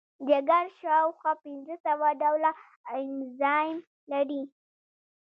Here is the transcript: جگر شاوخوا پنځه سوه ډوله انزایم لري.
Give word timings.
جگر 0.27 0.65
شاوخوا 0.81 1.33
پنځه 1.43 1.75
سوه 1.85 2.07
ډوله 2.21 2.51
انزایم 2.99 3.77
لري. 4.11 4.43